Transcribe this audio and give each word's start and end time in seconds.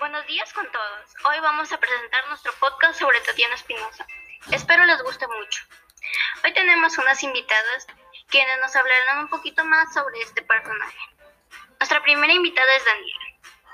Buenos 0.00 0.26
días 0.26 0.50
con 0.54 0.66
todos. 0.72 1.14
Hoy 1.26 1.40
vamos 1.40 1.70
a 1.70 1.78
presentar 1.78 2.26
nuestro 2.28 2.50
podcast 2.54 2.98
sobre 2.98 3.20
Tatiana 3.20 3.54
Espinosa. 3.54 4.06
Espero 4.50 4.82
les 4.86 5.02
guste 5.02 5.26
mucho. 5.26 5.62
Hoy 6.42 6.54
tenemos 6.54 6.96
unas 6.96 7.22
invitadas 7.22 7.86
quienes 8.28 8.58
nos 8.60 8.74
hablarán 8.74 9.18
un 9.18 9.28
poquito 9.28 9.62
más 9.66 9.92
sobre 9.92 10.18
este 10.22 10.40
personaje. 10.40 10.98
Nuestra 11.78 12.02
primera 12.02 12.32
invitada 12.32 12.76
es 12.76 12.84
Daniela. 12.86 13.24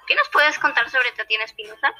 ¿Qué 0.09 0.17
nos 0.17 0.29
puedes 0.31 0.59
contar 0.59 0.91
sobre 0.91 1.13
Tatiana 1.13 1.45
Espinosa? 1.45 1.95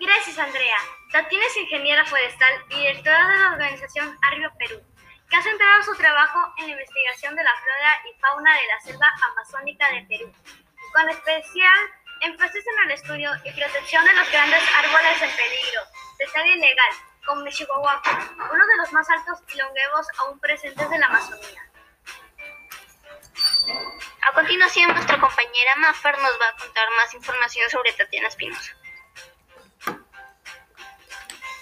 Gracias, 0.00 0.38
Andrea. 0.38 0.78
Tatiana 1.12 1.44
es 1.44 1.56
ingeniera 1.58 2.06
forestal 2.06 2.64
y 2.70 2.76
directora 2.76 3.28
de 3.28 3.36
la 3.36 3.52
organización 3.52 4.18
Arrio 4.22 4.50
Perú, 4.58 4.82
que 5.28 5.36
ha 5.36 5.42
centrado 5.42 5.82
su 5.82 5.94
trabajo 5.96 6.54
en 6.56 6.68
la 6.68 6.72
investigación 6.72 7.36
de 7.36 7.44
la 7.44 7.54
flora 7.56 8.02
y 8.10 8.18
fauna 8.20 8.54
de 8.54 8.66
la 8.68 8.80
selva 8.80 9.12
amazónica 9.32 9.92
de 9.92 10.06
Perú, 10.08 10.32
con 10.92 11.08
especial 11.10 11.78
énfasis 12.20 12.64
en 12.66 12.84
el 12.84 12.90
estudio 12.92 13.30
y 13.44 13.52
protección 13.52 14.04
de 14.04 14.12
los 14.14 14.30
grandes 14.30 14.62
árboles 14.78 15.22
en 15.22 15.30
peligro 15.30 15.80
de 16.18 16.26
talla 16.26 16.54
ilegal, 16.56 16.92
como 17.26 17.40
el 17.46 17.54
uno 18.52 18.66
de 18.66 18.76
los 18.78 18.92
más 18.92 19.08
altos 19.10 19.38
y 19.52 19.58
longevos 19.58 20.06
aún 20.18 20.40
presentes 20.40 20.90
en 20.90 21.00
la 21.00 21.06
Amazonía. 21.06 21.62
A 24.22 24.32
continuación, 24.32 24.92
nuestra 24.92 25.20
compañera 25.20 25.76
Maffer 25.76 26.18
nos 26.18 26.40
va 26.40 26.48
a 26.48 26.56
contar 26.56 26.90
más 26.96 27.14
información 27.14 27.70
sobre 27.70 27.92
Tatiana 27.92 28.28
Espinosa. 28.28 28.77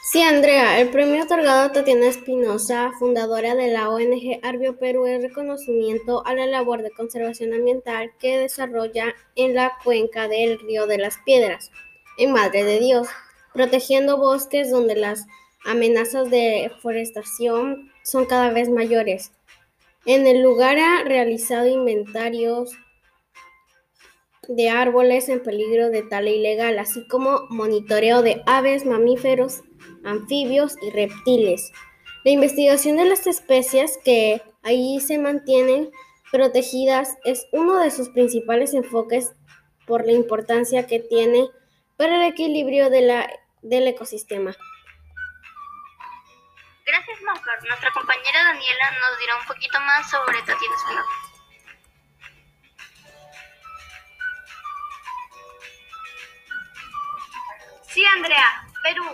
Sí, 0.09 0.23
Andrea, 0.23 0.81
el 0.81 0.91
premio 0.91 1.25
otorgado 1.25 1.63
a 1.63 1.73
Tatiana 1.73 2.07
Espinosa, 2.07 2.93
fundadora 2.97 3.57
de 3.57 3.73
la 3.73 3.91
ONG 3.91 4.39
Arbio 4.45 4.79
Perú, 4.79 5.05
es 5.07 5.21
reconocimiento 5.21 6.25
a 6.25 6.33
la 6.33 6.47
labor 6.47 6.83
de 6.83 6.93
conservación 6.93 7.53
ambiental 7.53 8.13
que 8.21 8.39
desarrolla 8.39 9.17
en 9.35 9.57
la 9.57 9.73
cuenca 9.83 10.29
del 10.29 10.61
Río 10.61 10.87
de 10.87 10.99
las 10.99 11.19
Piedras, 11.27 11.73
en 12.19 12.31
Madre 12.31 12.63
de 12.63 12.79
Dios, 12.79 13.09
protegiendo 13.53 14.17
bosques 14.17 14.71
donde 14.71 14.95
las 14.95 15.27
amenazas 15.65 16.31
de 16.31 16.71
deforestación 16.71 17.91
son 18.05 18.27
cada 18.27 18.51
vez 18.51 18.69
mayores. 18.71 19.33
En 20.05 20.29
el 20.29 20.41
lugar 20.41 20.79
ha 20.79 21.03
realizado 21.03 21.67
inventarios 21.67 22.79
de 24.47 24.71
árboles 24.71 25.29
en 25.29 25.43
peligro 25.43 25.91
de 25.91 26.03
tala 26.03 26.31
ilegal, 26.31 26.79
así 26.79 27.05
como 27.09 27.41
monitoreo 27.49 28.23
de 28.23 28.41
aves, 28.47 28.87
mamíferos, 28.87 29.63
anfibios 30.07 30.77
y 30.81 30.91
reptiles. 30.91 31.73
La 32.25 32.31
investigación 32.31 32.97
de 32.97 33.05
las 33.05 33.27
especies 33.27 33.99
que 34.05 34.43
ahí 34.63 35.01
se 35.01 35.19
mantienen 35.19 35.91
protegidas 36.33 37.17
es 37.25 37.47
uno 37.53 37.79
de 37.79 37.91
sus 37.91 38.09
principales 38.11 38.75
enfoques 38.75 39.33
por 39.87 40.05
la 40.05 40.13
importancia 40.13 40.87
que 40.87 41.01
tiene 41.01 41.49
para 41.97 42.17
el 42.17 42.23
equilibrio 42.23 42.91
de 42.91 43.03
la, 43.03 43.31
del 43.63 43.87
ecosistema. 43.87 44.55
Gracias, 46.85 47.21
Mafar. 47.23 47.65
Nuestra 47.67 47.91
compañera 47.93 48.45
Daniela 48.45 48.91
nos 49.01 49.19
dirá 49.19 49.37
un 49.41 49.47
poquito 49.47 49.81
más 49.81 50.11
sobre 50.11 50.39
Tatiana 50.41 50.75
Espinosa. 50.77 51.27
Sí, 57.89 58.05
Andrea, 58.05 58.69
Perú, 58.83 59.05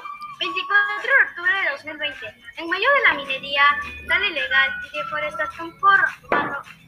24 0.42 1.02
de 1.02 1.22
octubre 1.30 1.52
de 1.52 1.70
2020. 1.70 2.26
En 2.56 2.68
medio 2.68 2.90
de 2.90 3.00
la 3.02 3.14
minería 3.14 3.62
tan 4.08 4.24
ilegal 4.24 4.74
y 4.92 4.98
deforestación 4.98 5.78
por 5.78 6.00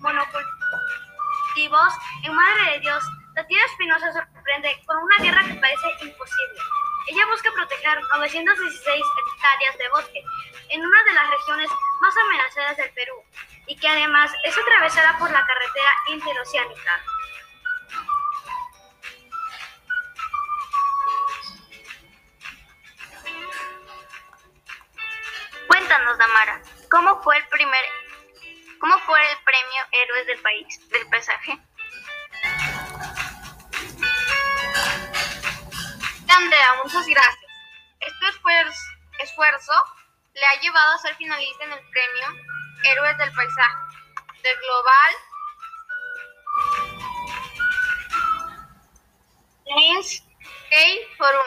monocultivos, 0.00 1.94
en 2.24 2.34
Madre 2.34 2.72
de 2.72 2.80
Dios, 2.80 3.04
Tatiana 3.36 3.64
Espinosa 3.66 4.12
sorprende 4.12 4.82
con 4.86 4.96
una 4.98 5.18
guerra 5.18 5.44
que 5.46 5.54
parece 5.54 5.86
imposible. 6.02 6.60
Ella 7.06 7.26
busca 7.30 7.52
proteger 7.52 8.00
916 8.18 9.04
hectáreas 9.22 9.78
de 9.78 9.88
bosque 9.90 10.24
en 10.70 10.84
una 10.84 11.04
de 11.04 11.12
las 11.12 11.30
regiones 11.30 11.70
más 12.00 12.14
amenazadas 12.26 12.76
del 12.76 12.90
Perú 12.90 13.22
y 13.68 13.76
que 13.76 13.86
además 13.86 14.32
es 14.42 14.58
atravesada 14.58 15.16
por 15.18 15.30
la 15.30 15.46
carretera 15.46 15.92
interoceánica. 16.08 17.04
Cuéntanos, 25.94 26.18
Damara, 26.18 26.60
¿cómo 26.90 27.22
fue 27.22 27.36
el 27.36 27.46
primer, 27.46 27.84
cómo 28.80 28.98
fue 28.98 29.20
el 29.30 29.38
premio 29.44 29.84
Héroes 29.92 30.26
del 30.26 30.40
País 30.40 30.88
del 30.90 31.06
Paisaje? 31.06 31.56
Andrea, 36.36 36.74
muchas 36.82 37.06
gracias. 37.06 37.52
Este 38.00 38.26
esfuerzo 39.20 39.72
le 40.34 40.44
ha 40.44 40.60
llevado 40.60 40.94
a 40.94 40.98
ser 40.98 41.14
finalista 41.14 41.64
en 41.64 41.72
el 41.74 41.78
premio 41.78 42.42
Héroes 42.90 43.16
del 43.18 43.32
Paisaje 43.32 43.96
del 44.42 44.56
Global 44.58 45.14
Landscape 49.66 51.08
Forum, 51.18 51.46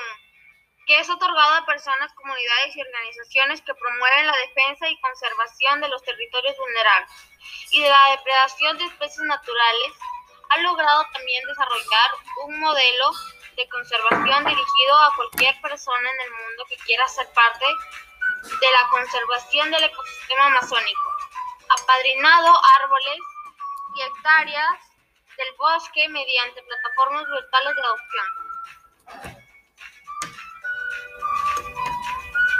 otorgado 1.17 1.53
a 1.55 1.65
personas, 1.65 2.13
comunidades 2.13 2.75
y 2.75 2.81
organizaciones 2.81 3.61
que 3.61 3.73
promueven 3.73 4.27
la 4.27 4.37
defensa 4.47 4.87
y 4.87 5.01
conservación 5.01 5.81
de 5.81 5.89
los 5.89 6.01
territorios 6.03 6.55
vulnerables 6.57 7.11
y 7.71 7.81
de 7.81 7.89
la 7.89 8.11
depredación 8.11 8.77
de 8.77 8.85
especies 8.85 9.25
naturales. 9.27 9.93
Ha 10.49 10.57
logrado 10.59 11.05
también 11.13 11.43
desarrollar 11.45 12.11
un 12.45 12.59
modelo 12.59 13.11
de 13.57 13.67
conservación 13.69 14.45
dirigido 14.45 14.95
a 14.95 15.15
cualquier 15.15 15.59
persona 15.61 16.09
en 16.09 16.21
el 16.21 16.31
mundo 16.31 16.65
que 16.69 16.77
quiera 16.77 17.07
ser 17.07 17.27
parte 17.33 17.65
de 18.43 18.71
la 18.71 18.87
conservación 18.89 19.71
del 19.71 19.83
ecosistema 19.83 20.45
amazónico, 20.45 21.11
apadrinado 21.81 22.61
árboles 22.81 23.19
y 23.95 24.01
hectáreas 24.03 24.77
del 25.35 25.47
bosque 25.57 26.07
mediante 26.09 26.61
plataformas 26.61 27.25
virtuales 27.25 27.75
de 27.75 27.81
adopción. 27.81 29.46